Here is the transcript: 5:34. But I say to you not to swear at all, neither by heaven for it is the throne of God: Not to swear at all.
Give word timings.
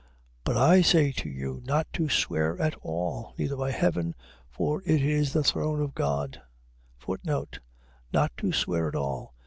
5:34. 0.01 0.07
But 0.45 0.57
I 0.57 0.81
say 0.81 1.11
to 1.11 1.29
you 1.29 1.61
not 1.63 1.85
to 1.93 2.09
swear 2.09 2.59
at 2.59 2.73
all, 2.81 3.35
neither 3.37 3.55
by 3.55 3.69
heaven 3.69 4.15
for 4.49 4.81
it 4.83 4.99
is 5.03 5.31
the 5.31 5.43
throne 5.43 5.79
of 5.79 5.93
God: 5.93 6.41
Not 7.23 8.35
to 8.37 8.51
swear 8.51 8.87
at 8.87 8.95
all. 8.95 9.35